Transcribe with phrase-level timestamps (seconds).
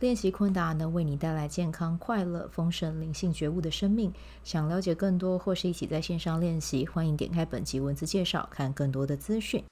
[0.00, 4.12] 练习昆达能为你带来健康、快乐、丰盛、灵性觉悟的生命。
[4.42, 9.64] 想了解更多或是一起在线上练习，欢迎点开本集文字介绍，看更多的资讯。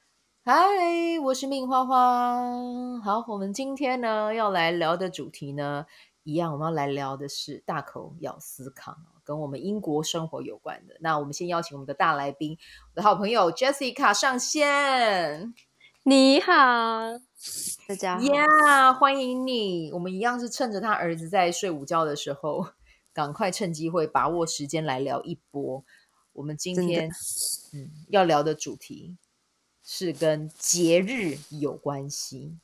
[0.44, 0.54] 嗨，
[1.24, 2.40] 我是命花花。
[3.04, 5.86] 好，我们今天呢要来聊的主题呢，
[6.22, 10.94] 一样，我们要来聊的是大口咬思康，跟我们英国生活有关的。
[11.00, 12.56] 那我们先邀请我们的大来宾，
[12.94, 15.52] 我的好朋友 Jessica 上线。
[16.04, 16.52] 你好，
[17.86, 19.92] 大家呀，Yeah，欢迎你。
[19.92, 22.66] 我们一样是趁着他儿子在睡午觉的时候，
[23.14, 25.84] 赶快趁机会把握时间来聊一波。
[26.32, 27.08] 我们今天
[27.72, 29.16] 嗯要聊的主题
[29.84, 32.58] 是跟节日有关系，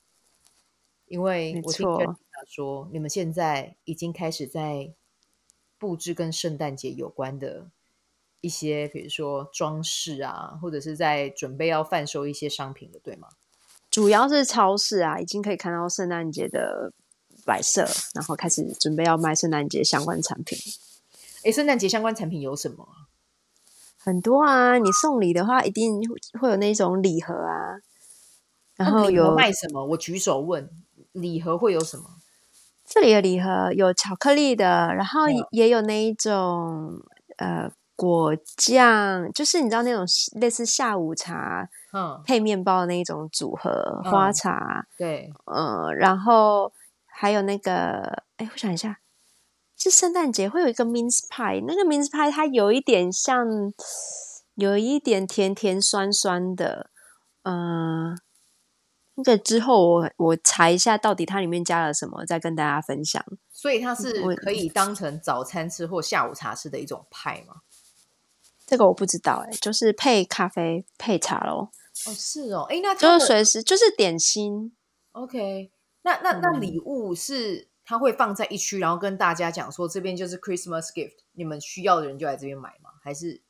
[1.07, 4.93] 因为我听人说你们现在已经开始在
[5.79, 7.71] 布置跟圣诞节有关的。
[8.41, 13.29] 一些比如说装饰啊，或者是在准备要贩售一些商品的，对吗？
[13.91, 16.93] 主要是超市啊，已经可以看到圣诞节的
[17.45, 20.57] 摆设，然后开始准备要卖圣诞节相关产品。
[21.43, 22.87] 哎，圣诞节相关产品有什么？
[23.97, 24.79] 很多啊！
[24.79, 26.01] 你送礼的话，一定
[26.41, 27.81] 会有那种礼盒啊。
[28.77, 29.85] 然后有卖什么？
[29.87, 30.71] 我举手问，
[31.13, 32.05] 礼盒会有什么？
[32.85, 37.03] 这里的礼盒有巧克力的，然后也有那一种
[37.39, 37.73] 呃。
[37.99, 40.07] 果酱就是你知道那种
[40.41, 46.73] 类似下午茶，嗯，配面包的那一种组合，嗯、花茶，对，嗯，然后
[47.07, 49.01] 还有那个，哎，我想一下，
[49.77, 53.45] 是圣诞节会有一个 mince pie，那个 mince pie 它有一点像，
[54.55, 56.91] 有一点甜甜酸酸的，
[57.43, 58.17] 嗯，
[59.17, 63.25] 那个之后我我查一下到底它里面加了什么，再跟大家分享。
[63.53, 67.57] 所以它是可以当成早餐吃或下午茶吃的一种派吗？
[68.69, 71.71] 这个我不知道哎，就是配咖啡配茶咯。
[72.07, 74.77] 哦，是哦，哎，那就是随时就是点心。
[75.13, 82.91] OK，那那那礼物是他会放在一区，然后跟大家讲说，这边就是 Christmas gift，你们需要的人就来这边买吗？
[83.03, 83.43] 还是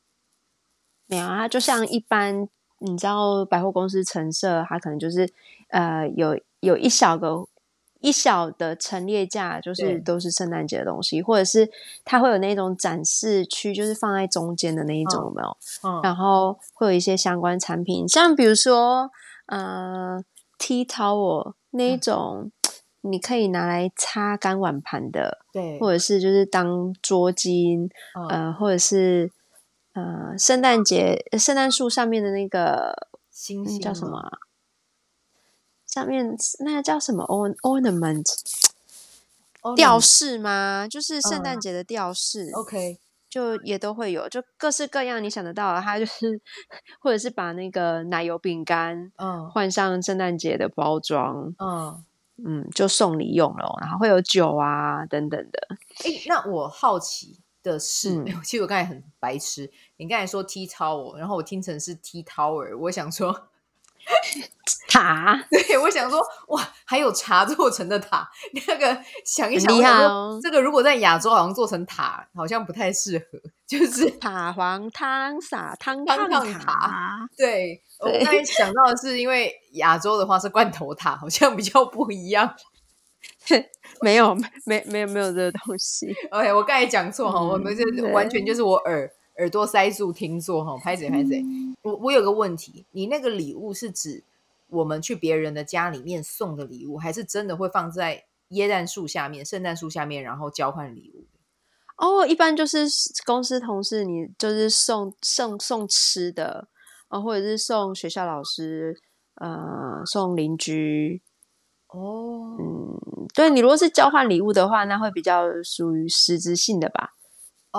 [1.07, 1.49] 没有啊？
[1.49, 5.29] 就像一般你知道百货公司陈设，它可能就是
[5.71, 7.49] 呃有有一小个。
[8.01, 11.69] 一小的陈列架就是都是圣诞节的东西，或者是
[12.05, 15.57] 它会有那种展示区，就是放在中间的那一种，有没有？
[15.83, 19.11] 嗯，然后会有一些相关产品，像比如说
[19.47, 20.23] 呃
[20.59, 22.51] towel 那一种，
[23.01, 27.91] 你可以拿来擦干碗盘的，对，或者是就是当桌巾，
[28.29, 29.31] 呃，或者是
[29.95, 34.23] 呃，圣诞节圣诞树上面的那个星星叫什么？
[35.99, 38.25] 上面那个叫什么 ornament
[39.75, 40.87] 吊饰吗？
[40.89, 42.47] 就是圣诞节的吊饰。
[42.53, 42.99] Uh, OK，
[43.29, 46.41] 就也都会有，就各式各样你想得到的，它就是
[47.01, 52.05] 或者是把那个奶油饼干，嗯，换上圣诞节的包装，嗯
[52.47, 53.77] 嗯，就送礼用了。
[53.81, 55.77] 然后会有酒啊等等的。
[56.05, 63.48] 诶，那我好奇的是，嗯、 其实我刚才很白痴，你刚才说 tea towel，然后我听成是 tower，我想说。
[64.89, 68.29] 塔， 对，我想说，哇，还有茶做成的塔，
[68.67, 77.29] 那个想一想，厉害哦，这个如果在亚洲好像做成塔，好像不太适合，就是 塔黄汤撒汤烫塔，塔。
[77.37, 82.55] 对，我刚才想到的是，因为亚洲的话是罐头塔，好像比较不一样。
[84.01, 86.15] 没有，没，没有，没有这个东西。
[86.31, 89.11] OK，我刚才讲错哈，我们这完全就是我耳。
[89.39, 91.41] 耳朵塞住听错哈，拍谁拍谁。
[91.89, 94.25] 我我有个问题，你那个礼物是指
[94.69, 101.25] 我们去别人的家里面送的礼物，还是真的会放在椰蛋树下面、圣诞树下面，然后交换礼物？
[101.97, 102.87] 哦，一般就是
[103.27, 106.69] 公司同事，你就是送送送吃的
[107.09, 109.01] 啊，或者是送学校老师，
[109.35, 111.23] 呃，送邻居。
[111.89, 117.15] 哦，嗯，对，你如果是交换礼物的话，那会比较属于实质性的吧。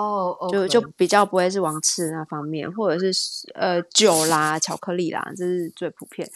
[0.00, 3.12] 哦、oh, 就就比较不会是往吃那方面，或者是
[3.54, 6.30] 呃酒啦、巧克力啦，这是最普遍。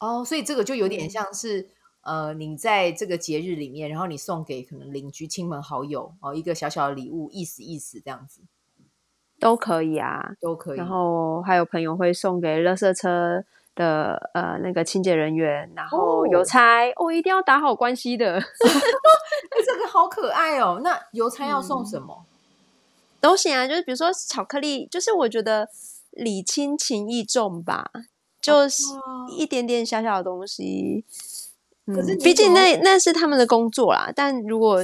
[0.00, 1.60] 哦、oh,，所以这个就有点像是、
[2.02, 8.40] 嗯、呃，你在这个节日里面，然后你送给可能邻居、亲朋好友哦，一个小小的礼物，意思意思这样子，
[9.38, 10.78] 都可以啊，都可以。
[10.78, 13.44] 然后还有朋友会送给垃圾车
[13.74, 18.40] 的呃那个清洁人员，然后邮差哦，哦，一定要打好关系的。
[19.64, 20.80] 这个好可爱哦。
[20.82, 22.24] 那邮差要送什么？
[22.24, 22.29] 嗯
[23.20, 25.68] 都行啊，就是比如说巧克力，就是我觉得
[26.10, 27.90] 礼轻情意重吧，
[28.40, 28.82] 就是
[29.36, 31.04] 一点点小小的东西。
[31.86, 34.12] 嗯，可是毕竟那那是他们的工作啦。
[34.14, 34.82] 但如果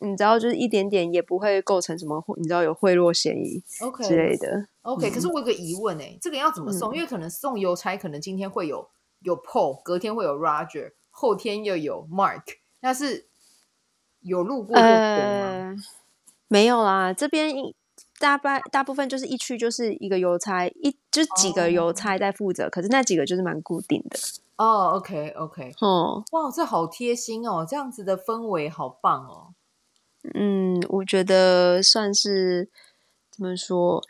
[0.00, 4.66] 你知道，就是一点点也不会构成什么，你知道有贿赂嫌疑，OK 之类的。
[4.82, 6.92] OK，可是我有个疑问哎、欸，这个要怎么送？
[6.92, 8.88] 嗯、因为可能送邮差，可能今天会有
[9.20, 12.42] 有 Paul，隔天会有 Roger，后天又有 Mark，
[12.80, 13.28] 那是
[14.20, 15.46] 有路过的人吗？
[15.46, 15.76] 呃
[16.52, 17.54] 没有啦，这边
[18.20, 22.70] 大半大部分就是一区就是一个邮差，一就几个邮差在负责，oh.
[22.70, 24.18] 可是那几个就是蛮固定的。
[24.56, 29.54] 哦、oh,，OK OK，哦，哇，这好贴心哦，这样子的氛围好棒哦。
[30.34, 32.68] 嗯，我觉得算是
[33.30, 34.02] 怎么说，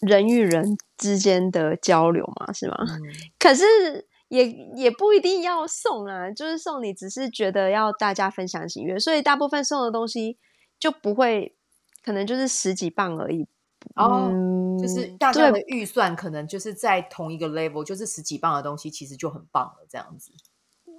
[0.00, 2.76] 人与人之间的交流嘛，是吗？
[2.78, 3.02] 嗯、
[3.40, 10.38] 可是也也不一定要送啊，就是送你，只是觉得要大家分享喜悦，所以大部分送的东西。
[10.78, 11.56] 就不会，
[12.04, 13.46] 可能就是十几磅而已。
[13.94, 19.86] 哦，嗯、就是大家的预算可能就是在同一个 level，就是十几磅的东西，其实就很棒了。
[19.88, 20.32] 这样子。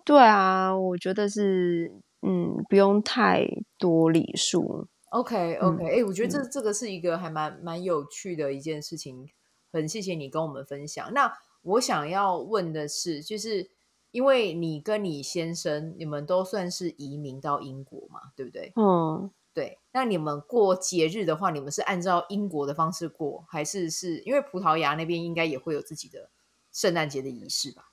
[0.05, 1.91] 对啊，我觉得是，
[2.21, 3.45] 嗯，不用太
[3.77, 4.87] 多礼数。
[5.09, 9.29] OK，OK，哎，我觉得这这个是一个还蛮蛮有趣的一件事情，
[9.73, 11.13] 很谢谢你跟我们分享。
[11.13, 11.31] 那
[11.61, 13.69] 我想要问的是，就是
[14.11, 18.71] 因为你跟你先生，你们都算是移民到英国嘛，对不对？
[18.77, 19.29] 嗯。
[19.53, 26.29] 对，那你们过节日的话，你们是按照英国的方式过，还是是因为葡萄牙那边应该也会有自己的
[26.71, 27.89] 圣诞节的仪式吧？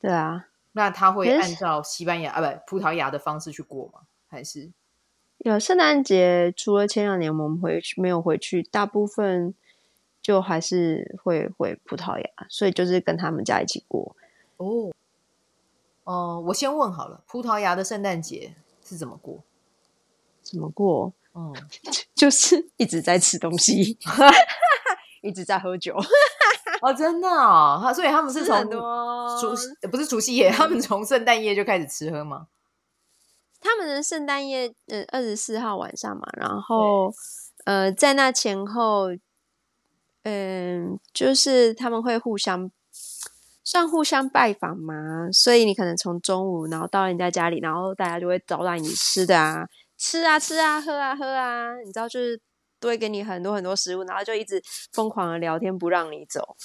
[0.00, 4.00] 对啊，那他会按照西班牙啊，不，葡萄牙的方式去过吗？
[4.28, 4.72] 还是
[5.38, 6.52] 有圣诞节？
[6.56, 9.54] 除了前两年我们回去没有回去，大部分
[10.20, 14.16] 就还是会回葡萄牙，所以就是跟他们家一起过。
[14.56, 14.90] 哦，
[16.04, 19.44] 哦、呃，我先问好了，葡萄牙的圣诞节是怎么过？
[20.50, 21.12] 怎么过？
[21.34, 21.52] 嗯，
[22.14, 23.98] 就是一直在吃东西，
[25.22, 25.94] 一直在喝酒。
[26.80, 28.70] 哦，真的哦，所以他们是从
[29.40, 32.46] 除夕不是除夕夜，他们从圣诞夜就开始吃喝吗？
[33.60, 37.12] 他们的圣诞夜，呃，二十四号晚上嘛，然后
[37.64, 39.10] 呃，在那前后，
[40.22, 42.70] 嗯、呃，就是他们会互相
[43.64, 44.94] 算互相拜访嘛，
[45.32, 49.66] 所以你可能从中午，然后到人家家里，然后大家就会招待你吃的啊。
[49.96, 52.40] 吃啊吃啊喝啊喝啊，你知道，就是
[52.78, 54.62] 都会给你很多很多食物，然后就一直
[54.92, 56.56] 疯狂的聊天，不让你走。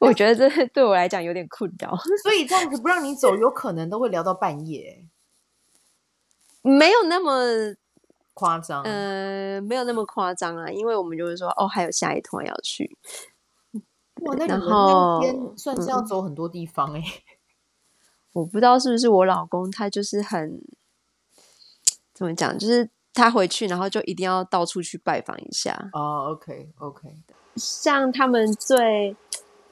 [0.00, 1.96] 我觉得这对我来讲有点困扰。
[2.22, 5.06] 所以这样子不让你走，有可能都会聊到半夜。
[6.62, 7.74] 没有那么
[8.34, 12.98] 夸张，呃，没有那么夸张啊，因为我们就是说，哦，还有下一团要去。
[14.22, 17.22] 哇，那你们那天算是要走很多地方哎、欸。
[18.32, 20.60] 我不知道是不是我老公，他就是很
[22.14, 25.90] 怎么讲，就是他回去然后就一定要到处去拜访一下。
[25.92, 27.08] 哦、oh，OK OK。
[27.56, 29.16] 像他们最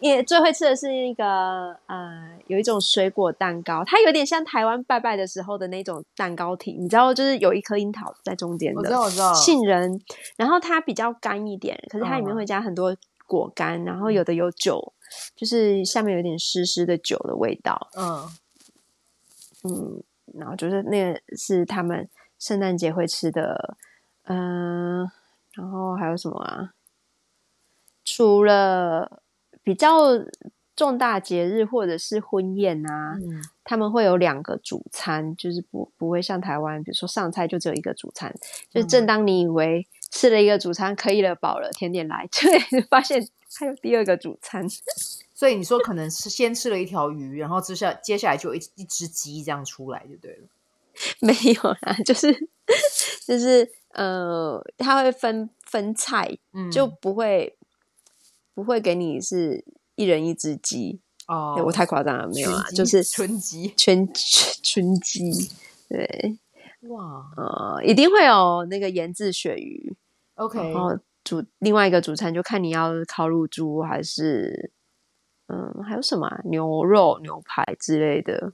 [0.00, 10.00] 也最会吃的是那个呃，有一种水果蛋糕，它有点像台湾拜拜的时候的那种蛋糕体，你知道，就是有一颗樱桃在中间的，我知道，我知道，杏仁，
[10.36, 12.96] 然后它比较干一点，可是它里面会加很多
[13.26, 14.92] 果干，然后有的有酒，
[15.36, 18.28] 就是下面有点湿湿的酒的味道，嗯。
[19.64, 20.02] 嗯，
[20.34, 23.76] 然后就是那个是他们圣诞节会吃的，
[24.24, 25.12] 嗯、呃，
[25.54, 26.74] 然后还有什么啊？
[28.04, 29.22] 除了
[29.62, 29.92] 比较
[30.74, 38.32] 重大节日或者是婚宴啊，嗯、他们会有两个主餐，就是不不会像台湾，比如说上菜就只有一个主餐，
[38.70, 42.48] 就是正当你以为吃了一个主餐可以了，饱了，甜点来， 就
[42.88, 43.20] 发现
[43.58, 44.64] 还有第二个主餐。
[45.38, 50.48] 所以你说可能是先吃了一条鱼，然后接下接下来就有一一只鸡这样出来就对了。
[51.22, 52.34] 没有啦，就是
[53.24, 57.56] 就是呃，他会分分菜，嗯、就不会
[58.52, 59.64] 不会给你是
[59.94, 61.62] 一人一只鸡哦。
[61.64, 64.08] 我太夸张了，没有啊，就是春鸡，春
[64.64, 65.52] 春鸡。
[65.88, 66.36] 对，
[66.88, 69.94] 哇，呃，一定会有那个盐渍鳕鱼。
[70.34, 74.72] OK，然后主另外一个主餐就看你要烤乳猪还是。
[75.48, 76.40] 嗯，还有什么啊？
[76.44, 78.52] 牛肉、牛排之类的。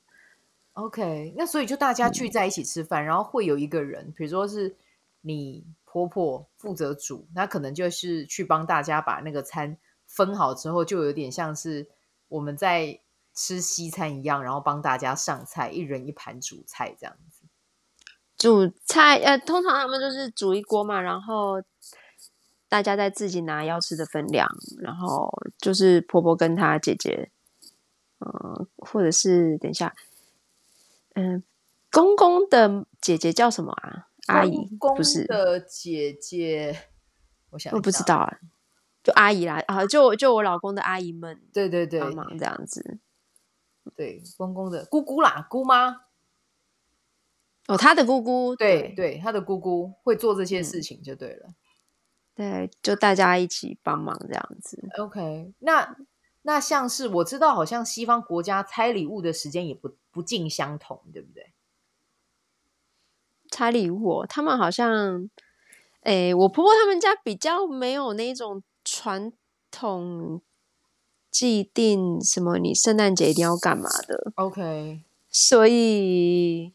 [0.74, 4.76] OK，那所以就大家聚在一起吃饭，嗯、然后会有一个人，比如说是
[5.20, 11.88] 你婆婆负责煮，那可能就是去帮大家把那个餐分好之后，就有点像是
[12.28, 13.00] 我们在
[13.34, 17.42] 吃西餐一样，然后帮大家上菜，一人一盘主菜这样子。
[18.36, 21.60] 主菜呃，通常他们就是煮一锅嘛，然后。
[22.74, 24.48] 大家在自己拿要吃的分量，
[24.80, 27.30] 然后就是婆婆跟她姐姐，
[28.18, 29.94] 嗯、呃，或者是等一下，
[31.14, 31.42] 嗯、呃，
[31.92, 34.08] 公公的姐姐叫什么啊？
[34.26, 36.88] 阿姨公不是的姐姐，
[37.50, 38.40] 我想我不知道啊，
[39.04, 42.98] 就阿姨啦啊，就就我老公的阿姨们，对对对，帮忙这样子，
[43.94, 45.90] 对公公的姑姑啦，姑妈，
[47.68, 51.54] 哦，他的姑姑，对对，他的姑姑会做这些事情就对了，
[52.34, 54.82] 对，就大家一起帮忙这样子。
[54.98, 55.96] OK，那
[56.42, 61.52] 那像是我知道，好像西方国家拆礼物的时间也不不尽相同，对不对？
[63.50, 65.30] 拆礼物，他们好像，
[66.00, 69.32] 诶，我婆婆他们家比较没有那种传
[69.70, 70.42] 统
[71.30, 74.32] 既定什么，你圣诞节一定要干嘛的。
[74.34, 76.72] OK，所以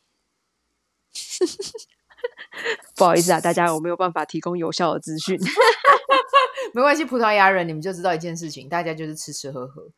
[2.96, 5.39] 不好意思啊，大家我没有办法提供有效的资讯。
[6.74, 9.89] 没关系，葡萄牙人你们就知道一件事情，大家就是吃吃喝喝。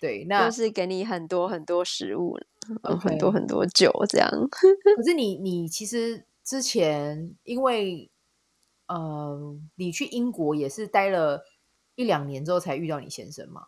[0.00, 2.38] 对，那就是给你很多很多食物
[2.82, 2.98] ，okay.
[2.98, 4.28] 很多很多酒这样。
[4.96, 6.24] 可是你你其实。
[6.48, 8.10] 之前，因为，
[8.86, 11.42] 呃，你去英国也是待了
[11.94, 13.66] 一两年之后才遇到你先生嘛？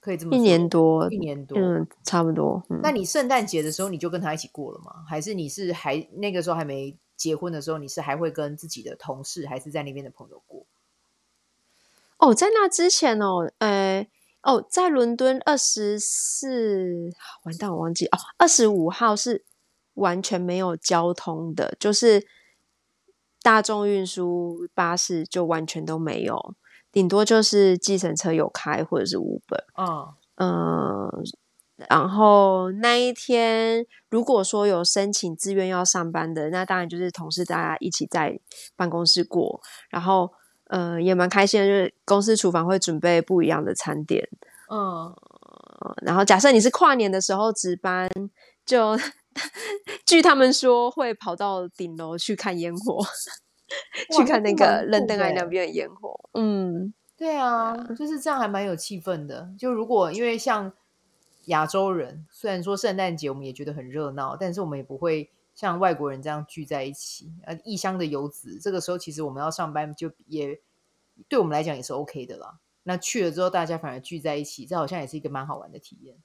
[0.00, 2.62] 可以这么说，一年多，一年多，嗯，差不多。
[2.70, 5.04] 嗯、那你圣诞节的时候，你就跟他一起过了吗？
[5.08, 10.66] 还是你是还那个时候还没结婚的时候，你是还会跟自己的同事，还是在那边的朋友过？
[12.18, 14.06] 哦，在那之前哦，呃，
[14.42, 17.10] 哦，在伦敦二十四，
[17.44, 19.44] 完蛋，我忘记哦，二十五号是。
[19.98, 22.24] 完全没有交通的，就是
[23.42, 26.54] 大众运输巴士就完全都没有，
[26.92, 29.64] 顶多就是计程车有开或者是 Uber。
[29.76, 31.10] 嗯嗯，
[31.88, 38.38] 然后那一天如果说有申请自愿要上班的，那当然就是同事大家一起在
[38.76, 40.32] 办公室过，然后
[40.68, 44.28] 呃也蛮开心的，就是公司厨房会准备不一样的餐点。
[44.70, 45.14] 嗯，
[46.02, 48.10] 然后假设你是跨年的时候值班，
[48.64, 48.98] 就。
[50.04, 52.98] 据他们说，会跑到顶楼去看烟火，
[54.16, 56.18] 去看那个伦敦爱那边的烟火。
[56.34, 59.50] 嗯，对啊，就是这样，还蛮有气氛的。
[59.58, 60.72] 就如果因为像
[61.46, 67.32] 亚洲人，虽然说圣诞节我们也觉得很热闹，但是我们也不会像外国人这样聚在一起。
[67.44, 70.60] 呃，异乡的游子，这个时候其实我们要上班，就也
[71.28, 72.58] 对我们来讲也是 OK 的啦。
[72.84, 76.16] 那去了之后，大家反而聚在一起，这好像也是一个蛮好玩的体验。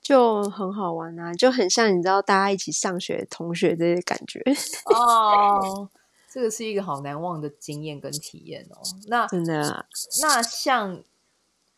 [0.00, 4.42] 就很好玩啊，就很像你知道大家一起上学同学这些感觉
[4.94, 5.88] 哦。
[6.30, 8.80] 这个是一个好难忘的经验跟体验哦。
[9.08, 9.86] 那真的啊，
[10.22, 11.02] 那像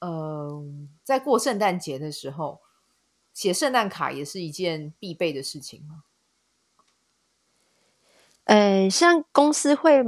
[0.01, 0.65] 呃，
[1.03, 2.61] 在过圣诞节的时候
[3.33, 6.05] 写圣诞卡也是一件必备的事情吗？
[8.45, 10.03] 呃，像公司会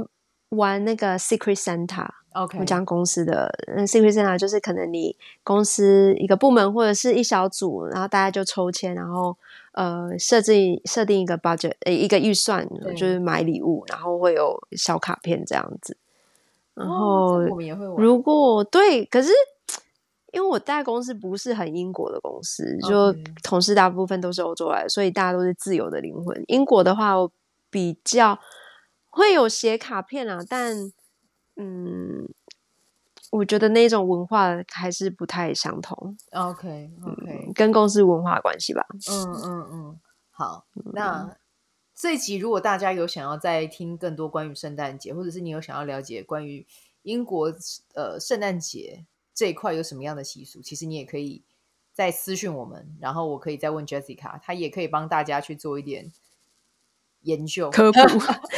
[0.49, 2.24] 玩那个 Secret Santa。
[2.35, 3.49] OK，我讲公司的
[3.87, 9.35] Secret Santa 就是可能你公司一个部门或者是一小组，然后大家就抽签，然后
[9.71, 15.95] 呃设置设定一个 budget，呃一个预算，就是买礼物，然后会有小卡片这样子。
[16.73, 19.29] 然后、哦、如果对，可是
[20.33, 26.43] 因为我在公司不是很英国的公司，就同事大部分都是欧洲来的，所以大家都是自由的灵魂。
[26.47, 27.31] 英国的话，我
[27.69, 28.37] 比较
[29.09, 30.91] 会有写卡片啊，但。
[31.57, 32.27] 嗯，
[33.31, 36.17] 我觉得那种文化还是不太相同。
[36.31, 38.85] OK OK，、嗯、跟公司文化关系吧。
[39.09, 39.99] 嗯嗯嗯，
[40.31, 40.65] 好。
[40.93, 41.37] 那
[41.95, 46.67] 这一集如果大家有想要再听更多关于圣诞节，或者是你有想要了解关于
[47.03, 47.53] 英国
[47.93, 51.43] 呃圣诞节这一块有什么样的习俗，其实你也可以
[51.93, 56.11] 再私讯我们，然后我可以再问 Jessica，她也可以帮大家去做一点
[57.21, 57.99] 研究科普。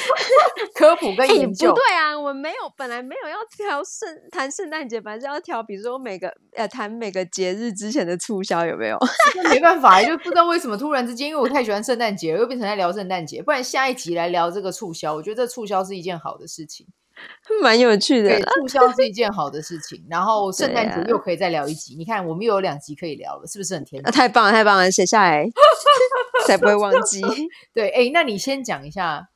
[0.78, 8.98] 科普跟研究、欸、不对啊，我们没有本来没有要挑圣谈圣诞节，本来是要挑，比如说每个呃谈每个节日之前的促销有没有？
[9.50, 13.42] 没办法，就不知道为什么突然之间，因为我太喜欢圣诞节，又变成在聊圣诞节。
[13.42, 16.86] 不然下一集来聊这个促销，我觉得这促销是一件好的事情，
[17.64, 18.30] 蛮有趣的。
[18.30, 21.96] 对促销是一件好的事情，然后圣诞节又可以再聊一集。
[21.96, 24.12] 啊、你看，我们又有两集可以聊了，是不是很甜、啊？
[24.12, 25.50] 太棒了，太棒了，写下来
[26.46, 27.20] 才不会忘记。
[27.74, 29.30] 对，哎、欸，那你先讲一下。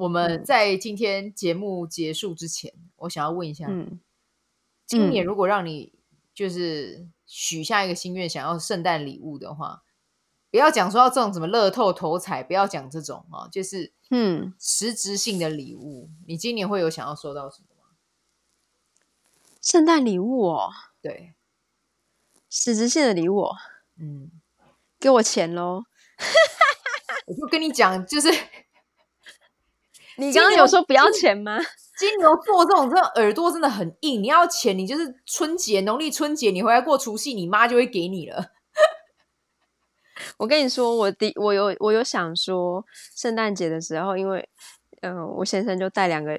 [0.00, 4.00] 我们在今天节目结束之前，嗯、我想要问一下，嗯，
[4.86, 5.92] 今年如果让你
[6.32, 9.82] 就是许下一个心愿，想要圣诞礼物的话，
[10.50, 17.90] 不要讲说要这种什么乐透头彩，不要讲这种啊，就是嗯，实质性的礼物，你今年会有想要收到什么吗？
[19.60, 20.70] 圣诞礼物哦，
[21.02, 21.34] 对，
[22.48, 23.48] 实质性的礼物，
[23.98, 24.30] 嗯，
[24.98, 25.84] 给我钱喽！
[27.26, 28.30] 我就跟你讲，就是。
[30.16, 31.58] 你刚刚有说不要钱吗？
[31.98, 34.22] 金牛座这种，真的耳朵真的很硬。
[34.22, 38.52] 你要钱，你就是春节农历春节，你回来过除夕，你妈就会给你了。
[40.38, 44.48] 我跟你说，我的我有我有想说，圣诞节的时候，因为
[45.02, 46.38] 嗯、呃，我先生就带两个，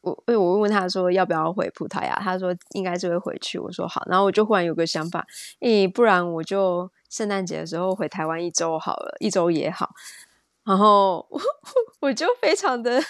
[0.00, 3.58] 我我问问他说要不要回葡萄牙，他说应该是会回去。
[3.58, 5.26] 我说好，然后我就忽然有个想法，
[5.60, 9.90] 诶，不然我就圣诞节的时候回台湾一周好了，一周也好。
[10.64, 11.26] 然后
[12.00, 13.02] 我我就非常的。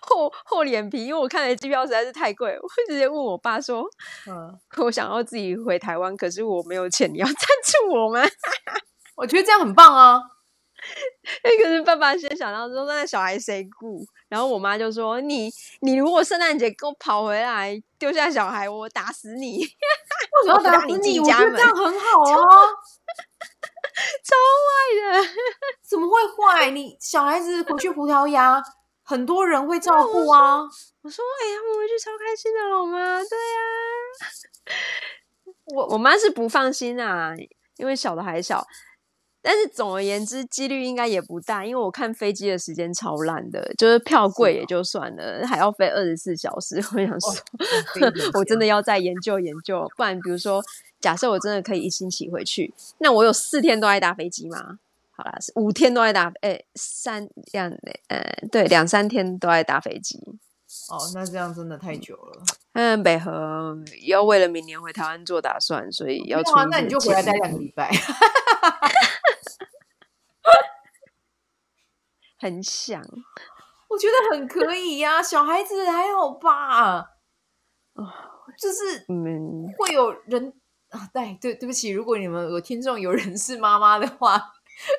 [0.00, 3.84] 厚厚脸皮，因为我看的机票实在是太贵，我直接问我爸说
[4.28, 8.20] ：“嗯，我想要自己回台湾，可是我没有钱，你要赞助我吗？”
[9.14, 10.20] 我觉得这样很棒啊！
[11.44, 15.48] 那，可是爸爸先想到说：“那小孩谁顾？”然后我妈就说：“你
[15.82, 21.20] 你如果圣诞节给我跑回来，丢下小孩，我打死你！”为什么要打死你？
[21.20, 22.46] 我觉得这样很好 啊，
[24.24, 25.28] 超坏的，
[25.88, 26.70] 怎么会坏？
[26.70, 28.62] 你小孩子回去葡萄牙。
[29.04, 30.60] 很多人会照顾啊！
[31.00, 33.58] 我说：“哎、欸，他们回去超开心的，好吗？”对呀、
[34.20, 34.22] 啊，
[35.74, 37.32] 我我妈是不放心啊，
[37.78, 38.62] 因为小的还小。
[39.48, 46.76] 但是总而言之，几率应该也不大，因为我看飞机的时间超烂的，就是票贵也就算了，还要飞二十四小时。
[46.92, 50.62] 我想说，哦、我真的要再研究研究，不然比如说，
[51.00, 54.78] 假设我真的可以一星期回去，那我有四天都在搭飞机吗？
[55.12, 57.70] 好啦，是五天都在搭，哎、欸，三两，
[58.08, 60.22] 呃，对，两三天都在搭飞机。
[60.90, 62.42] 哦，那这样真的太久了。
[62.74, 63.74] 嗯，北河
[64.06, 66.42] 要为了明年回台湾做打算，所以要。
[66.70, 67.90] 那你就回来待两个礼拜。
[72.38, 73.02] 很想，
[73.88, 76.98] 我觉得很可以呀、啊，小孩子还好吧？
[77.94, 78.06] 哦，
[78.58, 80.52] 就是嗯，会有人
[80.90, 84.52] 啊，对对，对不起，如果你们有听众有人是妈妈的话。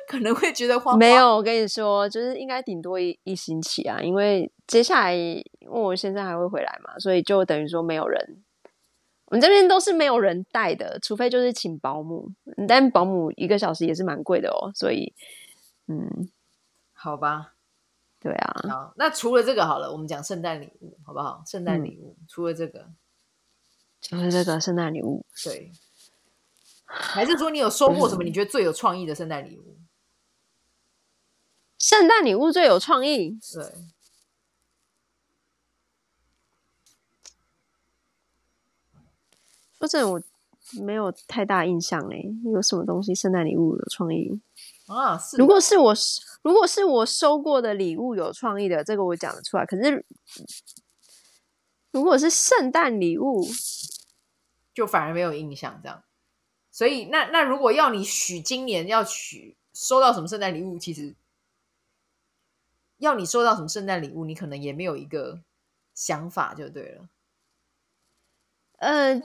[0.10, 0.98] 可能会觉得慌。
[0.98, 8.44] 没有，我跟你说，就是应该顶多一一星期啊，因为接下来因为我现在还会回来嘛，所以就等于说没有人，
[9.28, 12.28] 我们这边都是没有人带的，除非就是请保姆，
[12.68, 15.14] 但保姆一个小时也是蛮贵的哦，所以
[15.92, 16.30] 嗯，
[16.94, 17.56] 好吧，
[18.20, 21.44] 对啊，好，那除了这个好了，我们讲圣诞礼物好不好？
[21.48, 22.92] 圣诞礼物、嗯、除了这个，
[24.00, 25.72] 除了这个圣诞礼物，对。
[26.86, 29.80] 还是说你有收过什么你觉得最有创意的圣诞礼物？
[31.80, 33.40] 圣诞礼物最有创意？
[33.54, 33.64] 对。
[39.80, 40.22] 说真的，我
[40.84, 44.42] 没有太大印象哎，有什么东西圣诞礼物有创意
[44.90, 45.18] 啊？
[45.18, 45.38] 是。
[45.38, 45.94] 如果是我，
[46.42, 49.66] 如果是我收过的礼物有创意的，这个我讲得出来。
[49.66, 50.06] 可是，
[51.92, 53.46] 如果是圣诞礼物，
[54.74, 56.04] 就反而没有印象这样。
[56.72, 61.16] 所以，那那如果要你许今年要许收到什么圣诞礼物，其实
[62.98, 65.42] 要你收到什么圣诞礼物，你可能也没有一个
[65.94, 67.10] 想法，就对了。
[68.78, 69.20] 呃，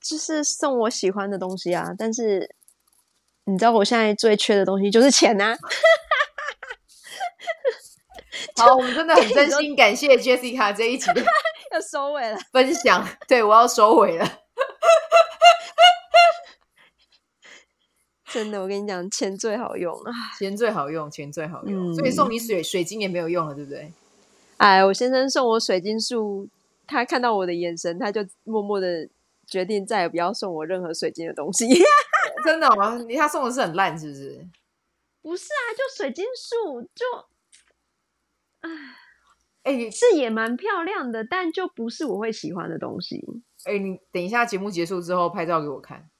[0.00, 1.92] 就是送我喜欢的东西啊。
[1.98, 2.54] 但是
[3.44, 5.58] 你知道我现在最缺的东西就是钱呐、啊。
[8.56, 11.06] 好，我们真的很真心 感谢 Jessica 这一集
[11.72, 13.06] 要收尾了分享。
[13.26, 14.38] 对，我要收尾了。
[18.30, 20.12] 真的，我跟你讲，钱最好用啊！
[20.38, 23.92] 钱最好用，钱最好用，嗯、所以送你水水晶也没有用了，对不对？
[24.56, 26.48] 哎，我先生送我水晶树，
[26.86, 29.08] 他看到我的眼神，他就默默的
[29.46, 31.66] 决定再也不要送我任何水晶的东西。
[32.44, 32.96] 真的吗？
[33.08, 34.46] 你他送的是很烂，是不是？
[35.22, 37.06] 不是啊，就水晶树，就
[38.60, 38.70] 哎
[39.62, 43.24] 哎，是也蛮漂亮的，但就不是我会喜欢的东西。
[43.64, 46.10] 哎，你等一下节目结束之后拍照给我看，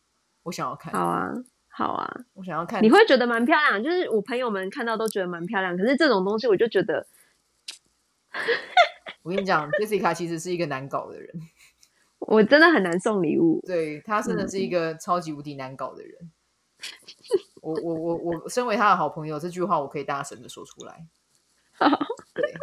[0.45, 0.93] 我想要看。
[0.93, 1.33] 好啊。
[1.75, 2.83] 好啊，我想要看。
[2.83, 5.75] 你会觉得蛮漂亮，就是我朋友们看到都觉得蛮漂亮。
[5.75, 7.07] 可是这种东西，我就觉得，
[9.23, 11.35] 我跟你讲， Jessica 其实是一个难搞的人。
[12.27, 16.15] 我真的很难送礼物，对，他真的是一个超级无敌难搞的人。
[16.21, 16.31] 嗯、
[17.61, 21.07] 我我我我身为他的好朋友，这句话我可以大声的说出来。
[22.35, 22.55] 对，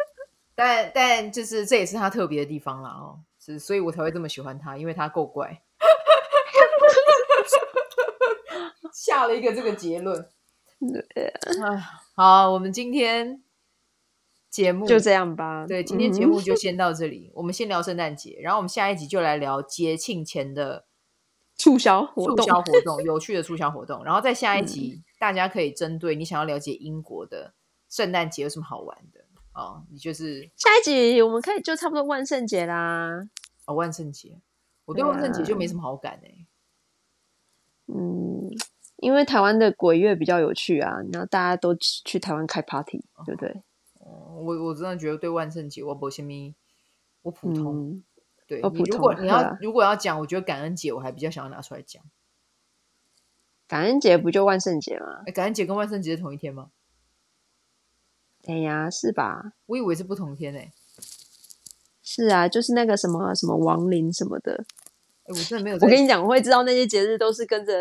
[0.54, 5.62] 但但就是这也是他特别的地方啦哦，是，所以我才会这么喜欢他，因为他够怪。
[8.92, 10.28] 下了一个这个结论，
[11.14, 13.42] 对啊，好，我们今天
[14.50, 15.64] 节目就这样吧。
[15.66, 17.28] 对，今天节目就先到这里。
[17.28, 20.84] 嗯、我们先聊圣诞节，然后我们下一集就来聊节庆前的
[21.56, 24.04] 促销活动，促销活动，有趣的促销活动。
[24.04, 27.54] 然后在下一集，嗯、大家可以针对你想要了解英国的
[27.88, 29.20] 圣诞节有什么好玩的
[29.54, 33.28] 哦，你就是下一集我们可以就差不多万圣节啦。
[33.66, 34.40] 哦，万圣节，
[34.84, 36.46] 我对万圣节就没什么好感哎、欸。
[37.86, 38.50] 嗯。
[38.96, 43.62] 因为台湾的鬼月比较有趣啊，然后大家都去台湾开 party，对不对？
[44.40, 46.54] 哦，我我真的觉得对万圣节我不什么，
[47.22, 47.90] 我普通。
[47.90, 48.04] 嗯、
[48.46, 52.02] 对，普通，如果你要、啊、如果要讲，我觉得感恩节我还比较想要拿出来讲。
[53.68, 55.22] 感恩节不就万圣节吗？
[55.26, 56.70] 哎，感恩节跟万圣节是同一天吗？
[58.46, 59.52] 哎呀，是吧？
[59.66, 60.72] 我以为是不同天诶。
[62.02, 64.64] 是啊，就是那个什么什么亡灵什么的。
[65.24, 65.76] 哎，我真的没有。
[65.76, 67.72] 我跟你讲，我会知道那些节日都是跟着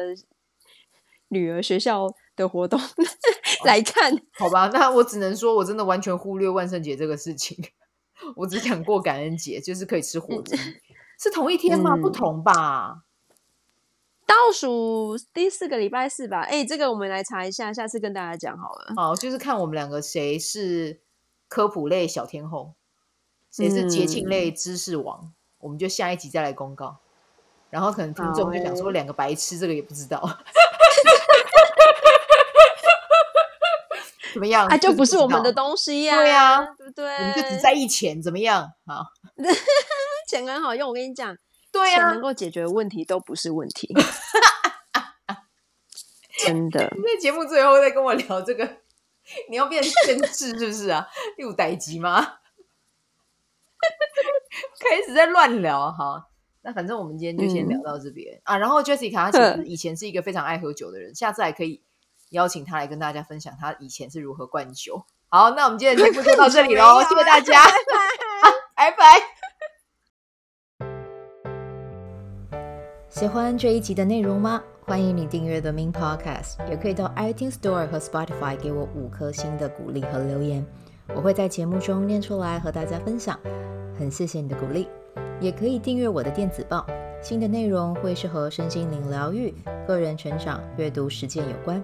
[1.30, 2.80] 女儿学校的活动
[3.66, 4.14] 来看。
[4.14, 7.58] 哦，好吧，那我只能说我真的完全忽略万圣节这个事情。
[8.36, 10.56] 我只想过感恩节，就是可以吃火鸡。
[11.20, 11.96] 是同一天吗？
[11.96, 13.04] 嗯、不同吧。
[14.26, 16.42] 倒数第四个礼拜四吧。
[16.42, 18.94] 哎，这个我们来查一下，下次跟大家讲好了。
[18.96, 21.02] 好，就是看我们两个谁是
[21.48, 22.74] 科普类小天后。
[23.52, 25.20] 谁是节庆类知识王？
[25.24, 26.98] 嗯、我们就下一集再来公告。
[27.72, 30.22] 然后可能听众就想说，两个白痴，这个也不知道，
[34.40, 34.66] 怎么样？
[34.68, 37.14] 啊，就不是我们的东西呀、啊，对呀、啊，对不对？
[37.14, 38.72] 我们就只在意钱，怎么样？
[38.88, 39.04] 好，
[40.30, 41.36] 钱很好用，我跟你讲，
[41.74, 43.94] 对呀、啊，能够解决问题都不是问题，
[46.46, 46.90] 真的。
[46.96, 48.78] 你在节目最后再跟我聊这个，
[49.50, 51.06] 你要变政治是不是啊？
[51.38, 52.36] 有代机吗？
[54.80, 56.30] 开始在乱聊，哈，
[56.62, 58.58] 那反正我们今天就先聊到这边、嗯、啊。
[58.58, 61.84] 然后 Jessica 她其实以前是一个非常爱喝酒的人，下次还可以
[62.30, 65.04] 邀请他来跟大家分享他以前是如何灌酒。
[65.30, 67.66] 好，那我们今天的节目就到这里喽， 谢谢大家，
[68.76, 68.92] 拜拜。
[68.92, 69.06] 拜拜。
[73.10, 74.64] 喜欢这一集的内容吗？
[74.86, 80.66] 欢迎你订阅 The Min Podcast，也可以到 iTunes Store 和 Spotify 给我五颗星的鼓励和留言。
[81.14, 83.40] 我会在节目中念出来和大家分享，
[83.98, 84.88] 很谢谢你的鼓励，
[85.40, 86.86] 也可以订阅我的电子报，
[87.22, 89.54] 新的内容会是和身心灵疗愈、
[89.88, 91.84] 个人成长、阅读实践有关。